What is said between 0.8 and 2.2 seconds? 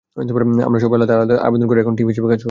সবাই আলাদা আলাদা আবেদন করে এখন টিম